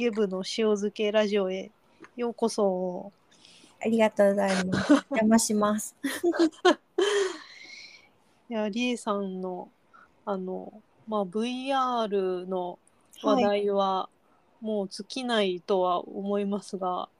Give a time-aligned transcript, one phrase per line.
[0.00, 1.70] ゲブの塩漬けラジオへ
[2.16, 3.12] ようこそ。
[3.84, 4.94] ありがとうございます。
[4.94, 5.94] お邪魔します。
[8.48, 9.68] いや、りえさんの、
[10.24, 10.72] あの、
[11.06, 12.78] まあ、VR の
[13.22, 14.08] 話題は、
[14.62, 17.10] もう尽きないとは思いますが、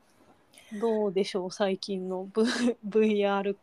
[0.80, 3.58] どうでしょう、最近の、v、VR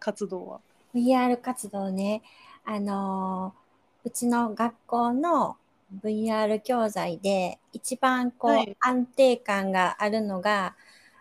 [0.00, 0.60] 活動は
[0.96, 2.22] ？VR 活動ね、
[2.64, 3.58] あのー
[4.04, 5.56] うちの学校の
[5.90, 8.76] VR 教材で一番こう、はい。
[8.80, 10.76] 安定感があるのが、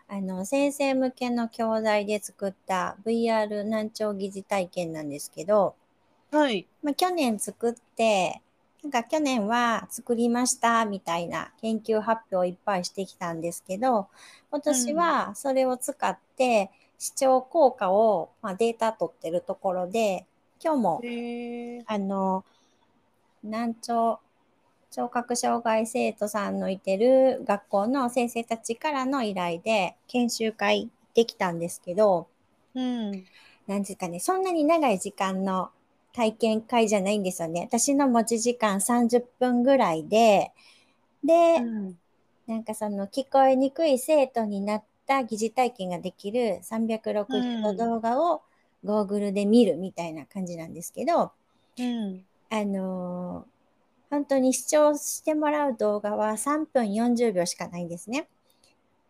[0.07, 5.75] あの、先生向けの教材で作った VR 難聴疑似体験なんですけど、
[6.31, 6.67] はい。
[6.81, 8.41] まあ、去年作って、
[8.83, 14.07] なんか去年は作りましたみたいな研究発表をいっぱいしてきたんですけど、
[14.51, 20.25] 今年はそれを使って視聴効果を、まあ、データ取ってるところで、
[20.63, 22.45] 今日もへえあの、
[23.43, 24.19] 難聴、
[24.91, 32.27] 聴覚障害生徒さんのいてる学校の先生たちからの依頼で研修会できたんですけど、
[32.75, 33.25] うん。
[33.67, 35.69] なんですかね、そんなに長い時間の
[36.13, 37.67] 体験会じゃないんですよね。
[37.69, 40.51] 私の持ち時間30分ぐらいで、
[41.23, 41.99] で、うん
[42.47, 48.41] なんかその聞こえにくい生徒になった疑似体験ができる360度動画を
[48.85, 51.31] ゴーグルで見るみたいな感じなんですけど、
[51.77, 52.25] うん。
[52.49, 53.56] あのー
[54.09, 58.29] 本当に視聴してもらう動画は3分40秒しかないんですね。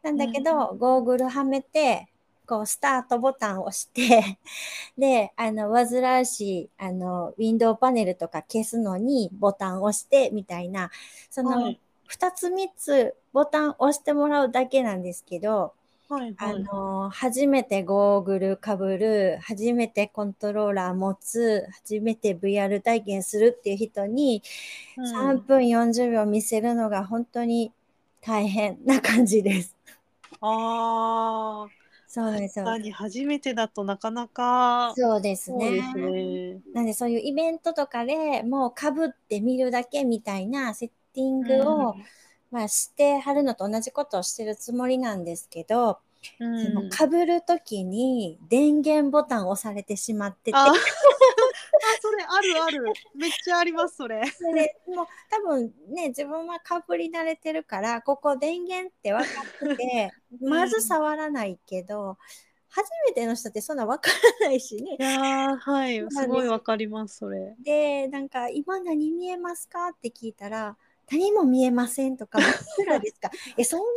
[0.03, 2.07] なんだけど、ゴーグルはめて、
[2.47, 4.39] こう、スタートボタンを押して、
[4.97, 10.91] で、あの、煩わしい、あの、ウィンドウパネルとか消すのにボタンを押して、みたいな、
[11.29, 11.81] その、はい。
[12.07, 15.73] 2つ3つボタン押してもらうだけなんですけど、
[16.09, 16.33] はい。
[16.37, 16.63] あはい。
[16.63, 24.43] の、初めてゴーグルかぶる、初めてコントローラー持つ、初めて VR 体験するっていう人に、
[24.95, 27.71] 3分40秒見せるのが本当に
[28.21, 29.75] 大変な感じです。
[30.41, 31.69] ああ。
[32.07, 32.65] そうですよ。
[32.65, 34.93] 何初めてだとなかなか。
[34.95, 35.81] そうですね。
[35.91, 36.61] すね。
[36.73, 41.95] なんでそういうイベントとかでもうかぶって見るだけみたいなセッティングを、
[42.51, 45.99] まあしてはるのと同じことをしてるつもりなんですけど、
[46.39, 50.73] うん、そのかぶるときに電源ボタンを押されてしまってて、あ あ、
[52.01, 52.93] それあるある。
[53.15, 54.25] めっちゃあります、それ。
[54.25, 62.17] それでもう多分ね、自分はかぶり慣れてるから、ここ電源って分かってて、 うんまず触らないけど、
[62.69, 65.01] 初めての人ってそんな分からないしねい。
[65.01, 66.05] やー、はい。
[66.09, 67.55] すごいわかります、それ。
[67.59, 69.87] で、なんか、今何見えますか？
[69.89, 70.77] って聞いたら、
[71.11, 72.53] 何も見えませんとか、真っ
[72.85, 73.29] 暗ですか？
[73.57, 73.89] え、そんなは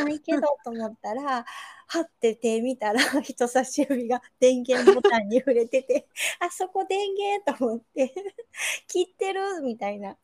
[0.00, 1.44] ずないけどと思ったら、
[1.88, 6.06] はって手見たら、 人差し指が電源ボタンに触れてて、
[6.40, 8.12] あそこ電源と思って、
[8.86, 10.16] 切ってるみたいな、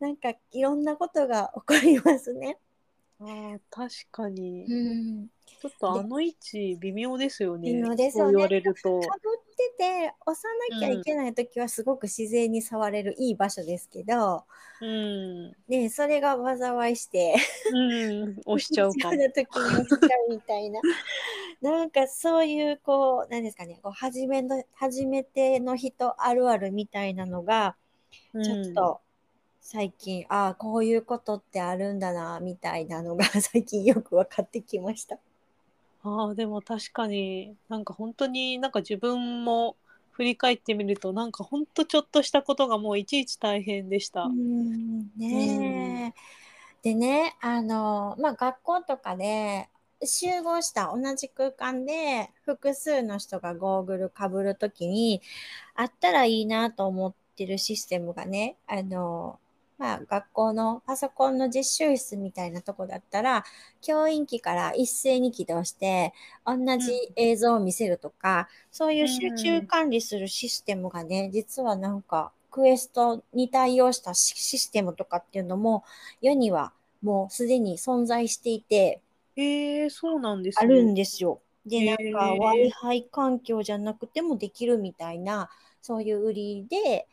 [0.00, 2.58] なんかいろんなことが起こりますね。
[3.20, 3.24] あ
[3.56, 4.64] あ、確かに。
[4.64, 5.28] うん。
[5.60, 7.72] ちょっとあの位置、微妙ですよね。
[7.72, 9.00] 微妙ですそうよね言われると。
[9.00, 14.44] かぶってて、押さなきゃいけないときはすごく自然に触れるいい場所ですけど、
[14.80, 15.56] うん。
[15.68, 17.36] ね、それが災いして、
[17.72, 18.36] うん。
[18.44, 20.80] 押しちゃうか時に 押しちゃうみたいな。
[21.62, 27.76] なんかそういう、こう、なんですかね、こう初めの、初めての人あるあるみたいなのが、
[28.32, 29.00] ちょっと
[29.60, 35.18] 最近、ああ、こういうことってあるんだな、みたいなのが 最近よく分かってきました。
[36.04, 39.76] ああ、でも確かに、なんか本当になんか自分も
[40.12, 44.24] 振り返ってみると、なんか本当ちょっとしたことがもういちいち大変でした。
[44.24, 46.14] うんねえ。
[46.82, 49.68] でね、あの、まあ、学校とかで
[50.04, 55.22] 集合した同じ空間で複数の人がゴーグルかぶるときに
[55.76, 59.40] あったらいいなと思ってるシステムがね、あの、
[59.78, 63.44] まあ、学校のパソコンの実習室みたいなとこだったら、
[63.82, 66.12] 教員機から一斉に起動して、
[66.46, 75.84] 同じ映像を見せるとか、そういう集中管理するシステムがね、実はなんか、クエストに対応したシシステムとかっていうのも、
[76.20, 79.00] 世にはもうすでに存在していて、
[79.36, 81.40] ええそうなんですあるんですよ。
[81.66, 85.50] で、へなんかー Wi-Fi 環境じゃなくてもできるみたいな、
[85.80, 87.08] そういう売りで、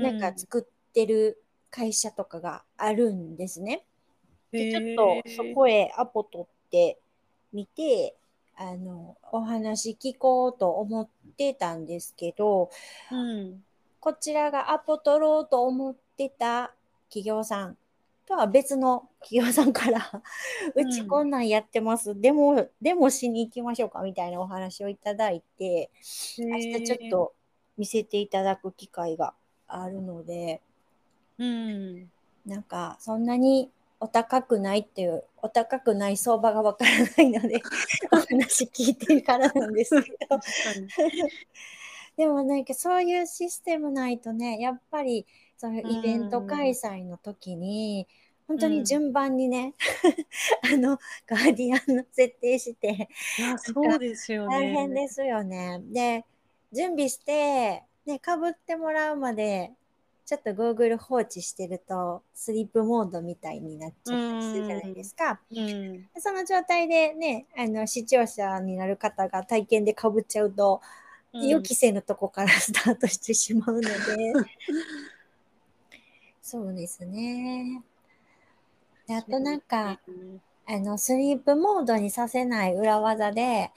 [0.00, 1.42] なんか作ってる
[1.72, 3.84] 会社とかがあるんですね。
[4.52, 4.80] で、ちょ
[5.20, 6.98] っとそこへアポ取って
[7.52, 8.14] みて、
[8.56, 12.70] あの、お話聞こうと思ってたんですけど、
[13.10, 13.64] うん。
[13.98, 16.74] こちらがアポ取ろうと思ってた
[17.08, 17.76] 企業さん
[18.26, 20.10] とは別の企業さんから、
[20.74, 22.20] うんうちこんなんやってます。
[22.20, 25.90] でも、でもしに行きましょうかみたいなお話をいただいて、
[26.38, 27.34] 明日ちょっと
[27.78, 29.34] 見せていただく機会が
[29.66, 30.60] あるので、
[31.42, 32.10] うん。
[32.46, 37.62] なんかそんなにお高くないっていう、お高くない相場がわからないので、
[38.10, 40.40] お話聞いてるからなんですけど。
[42.16, 45.24] でもなんかそういうシステムないとね、やっぱり
[45.56, 48.08] そういうイベントうん開催の時に、
[48.48, 49.74] 本当うんに順番にね、
[50.74, 53.08] あの、ガーディアンの設定して、
[53.56, 54.56] そうですよね。
[54.56, 55.80] 大変ですよね。
[55.84, 56.24] で、
[56.72, 59.72] 準備して、ね、かぶってもらうまで、
[60.32, 65.38] ちょっとゴーグル放置してると、スリープモードみたいになっちゃったりするじゃないですか。
[66.16, 70.80] その状態でね、あの、視聴者になる方が体験でかぶっちゃうと、
[71.34, 71.48] うん。
[71.48, 73.90] 予期せぬとこからスタートしてしまうので、
[76.40, 77.82] そうですね。
[79.06, 80.00] であとなんか、
[80.66, 83.70] あの、スリープモードにさせない裏技で、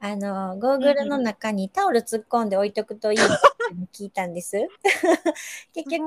[0.00, 3.18] あの、ゴーグルの中にタオル突っ込んで置いとくといい
[3.72, 4.56] って聞いたんです。
[5.74, 6.06] 結局、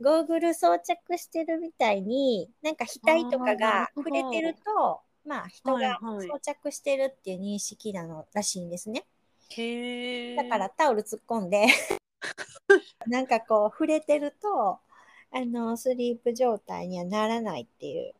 [0.00, 9.04] ゴーグル装着してるみたいに、なんか額とかが触れてると、まあ人がはいはい装着してるっていう認識なのらしいんですね。
[9.50, 10.36] へえ。
[10.36, 11.66] だからタオル突っ込んで、
[13.06, 14.78] なんかこう触れてると、
[15.32, 18.14] あの、スリープ状態にはならないっていう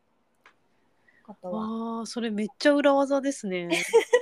[1.23, 1.99] ことは。
[1.99, 3.69] ああ、それめっちゃ裏技ですね。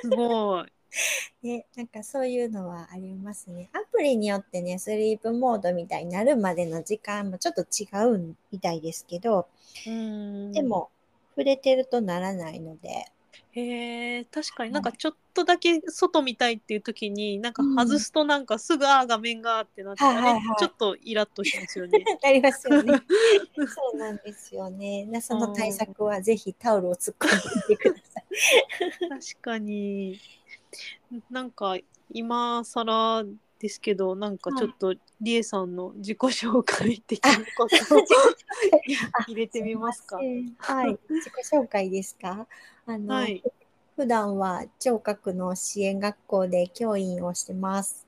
[0.01, 0.71] すごい。
[1.43, 3.69] ね、なんかそういうのはありますね。
[3.73, 9.47] アプリによってね、スリープモードみたいになるまでの時間もちょっと違うみたいですけど、
[9.87, 10.51] うん。
[10.51, 10.61] で。
[10.61, 10.89] も、
[11.31, 13.05] 触れてるとならないので、
[13.51, 22.03] へえ、確かになんかちょっとだけ外見たいっていう時に、なんかうん外すとなんかすぐ、ああ、画面がってなって、はいはいはいちょっとイラッとしますよね。
[22.21, 22.93] なりますよね。
[23.55, 25.05] そうなんですよね。
[25.05, 27.35] なその対策はぜひタオルを突っ込んで
[27.69, 29.09] みてください。
[29.33, 30.19] 確かに。
[31.29, 31.75] なんか
[32.11, 33.23] 今更
[33.59, 38.05] ですけど、なんかちょっとりえさんの自己紹介的なことを
[39.27, 40.17] 入れてみますか？
[40.57, 40.97] はい。
[41.09, 42.47] 自己紹介ですか？
[42.85, 43.43] あの、はい。
[43.95, 48.07] 普段は聴覚の支援学校で教員をしてます。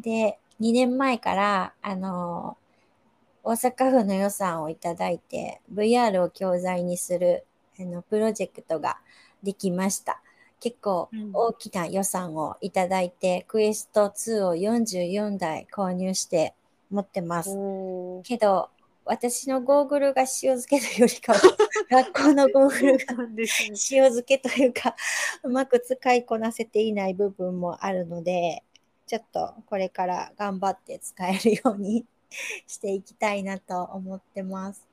[0.00, 2.56] で、2年前から、あの、
[3.42, 7.44] 大阪府の予算をいただいて、VR を教材にする、
[7.80, 8.98] あの、プロジェクトが
[9.42, 10.22] できました。
[10.62, 16.54] 結構うん大きな予算をいただいて、クエスト2を44台購入して
[16.88, 17.50] 持ってます。
[18.22, 18.70] けど、
[19.04, 21.40] 私のゴーグルが塩漬けというよりかは、
[21.90, 23.14] 学校のゴーグルが。
[23.36, 24.94] 塩漬けというか、
[25.42, 28.62] うまく使いこなせていない部分もあるので、
[29.08, 32.06] ちょっとこれから頑張って使えるように
[32.68, 34.91] していきたいなと思ってます。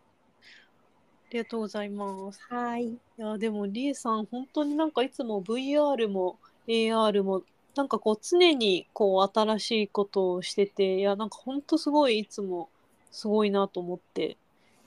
[1.30, 2.42] ありがとうございます。
[2.50, 2.86] はい。
[2.86, 6.38] いやでもりえさん本当になんかいつも VR も
[6.68, 7.44] AR も
[7.76, 12.70] なんかこう常にこう新しいことをしてていやなんか本当すごいいつも
[13.12, 14.38] すごいなと思って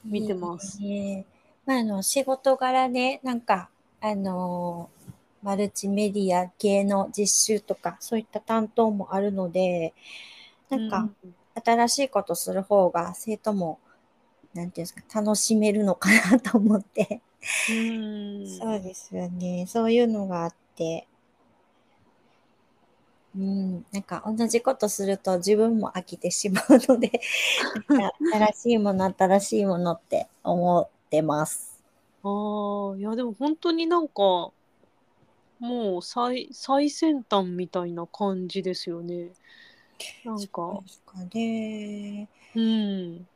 [0.04, 0.80] 見てます。
[1.66, 3.68] まあ、あの、仕事柄ね、なんか、
[4.00, 5.02] あのー
[5.42, 9.92] マルチメディア系の実習とか、そういった担当もあるので、
[10.70, 11.08] なんか、
[11.64, 13.80] 新しいことする方が生徒も、
[14.54, 17.20] なんていうんですか、楽しめるのかなと思って。
[17.70, 19.66] うん、そうですよね。
[19.66, 21.06] そういうのがあって。
[23.34, 27.20] うん、なんか同じことすると自分も飽きてしまうので、
[28.32, 31.82] 新しいもの、新しいものって思ってます。
[32.24, 34.52] ああいやでも本当になんか
[35.58, 39.30] もう最最先端みたいな感じですよね。
[40.24, 42.28] なんそうかですかね。
[42.54, 43.26] うん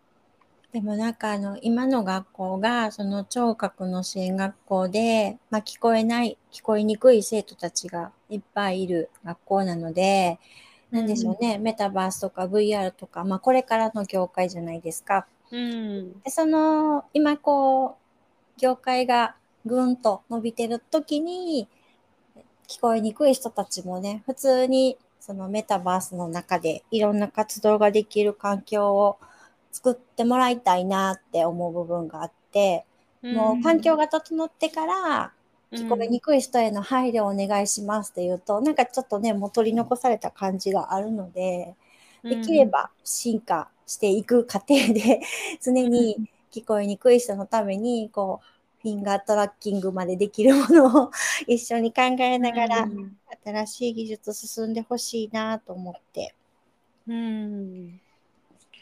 [0.77, 10.39] でもなんかあの、今の学校が、その聴覚の支援学校で、まあ聞こえない、聞こえにくい生徒たちがいっぱいいる学校なので、
[10.91, 15.27] なんでしょうね、メタバースとか VR とか、まあこれからの業界じゃないですか。
[15.51, 17.97] うんでその、今こ
[18.59, 21.69] う、業界がぐんと伸びてる時に、
[22.69, 29.17] 聞こえにくい人たちもね、普通にそのメタバースの中でいろんな活動ができる環境を
[29.77, 32.87] 作ってもらいたいなって思う部分があって、
[33.23, 35.33] もう環境が整ってから、
[35.71, 41.75] 聞こえにくい人への配慮をお願いしますって言うと、なんかちょっとね、もう取り残された感じがあるので、
[42.23, 45.21] できれば進化していく過程で、
[45.61, 46.17] 常に
[46.51, 48.47] 聞こえにくい人のために、こう、
[48.81, 51.11] フィンガートラッキングまでできるものを
[51.47, 53.19] 一緒に考えながら、うん。
[53.45, 56.35] 新しい技術進んでほしいなと思って、
[57.07, 58.01] うん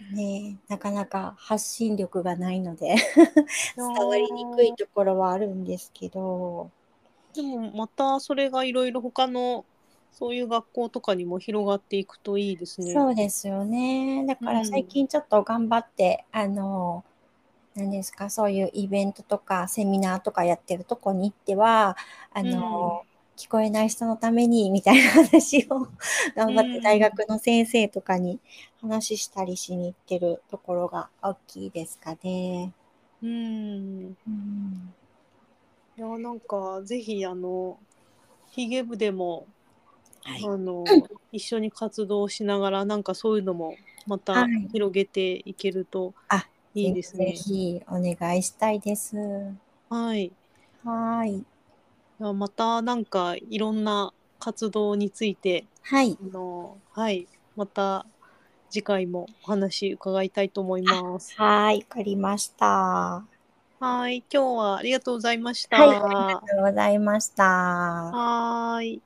[0.00, 2.94] ね、なかなか発信力がないので
[3.96, 6.72] 伝わりにくいところはあるんですけど、
[7.34, 9.66] でもまたそれがいろいろ他の
[10.10, 13.06] そういう学校とかにも広がっていくといいですね。
[13.06, 14.24] そうですよね。
[14.26, 17.04] だからうん最近ちょっと頑張って、あの、
[17.74, 21.96] 何ですか、そういうイベントとかセミナーとかやってるとこに行っては、
[22.32, 25.88] あの、聞こえない人のために みたいな話を
[26.36, 28.40] 頑張って大学の先生とかに
[28.80, 32.72] 話したりしに行ってるところが大きいですかね。
[33.22, 34.16] うん。
[34.26, 34.94] うん、
[35.96, 37.78] いや、なんか、ぜひ、あの、
[38.50, 39.46] ヒゲ部でも、
[40.22, 40.44] はい。
[40.44, 40.84] あの、
[41.32, 43.76] 一緒に活動しながら、なんかそういうのも
[44.06, 47.26] またはい広げていけるとあいいですね。
[47.26, 49.16] ぜひお願いしたいです。
[49.88, 50.32] はい。
[50.84, 51.44] はい。
[52.20, 56.16] いやまたなんかいろんな活動について、はい。
[56.20, 58.06] あの、はい、また
[58.70, 61.34] 次回もお話伺いたいと思います。
[61.36, 61.78] はい。
[61.78, 63.16] わかりました。
[63.16, 63.24] あ
[63.80, 65.76] はい、今日はありがとうございました。
[65.76, 67.44] はいりがとうございました。
[67.44, 69.02] はーい。